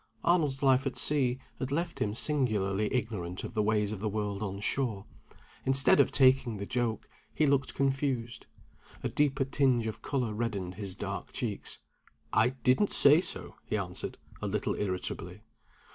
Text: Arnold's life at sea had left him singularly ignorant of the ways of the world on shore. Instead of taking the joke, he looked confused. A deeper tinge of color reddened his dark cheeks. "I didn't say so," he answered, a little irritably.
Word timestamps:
Arnold's 0.23 0.63
life 0.63 0.87
at 0.87 0.97
sea 0.97 1.37
had 1.59 1.71
left 1.71 1.99
him 1.99 2.15
singularly 2.15 2.91
ignorant 2.91 3.43
of 3.43 3.53
the 3.53 3.61
ways 3.61 3.91
of 3.91 3.99
the 3.99 4.09
world 4.09 4.41
on 4.41 4.59
shore. 4.59 5.05
Instead 5.63 5.99
of 5.99 6.11
taking 6.11 6.57
the 6.57 6.65
joke, 6.65 7.07
he 7.35 7.45
looked 7.45 7.75
confused. 7.75 8.47
A 9.03 9.09
deeper 9.09 9.45
tinge 9.45 9.85
of 9.85 10.01
color 10.01 10.33
reddened 10.33 10.73
his 10.73 10.95
dark 10.95 11.31
cheeks. 11.33 11.77
"I 12.33 12.49
didn't 12.49 12.91
say 12.91 13.21
so," 13.21 13.57
he 13.63 13.77
answered, 13.77 14.17
a 14.41 14.47
little 14.47 14.73
irritably. 14.73 15.43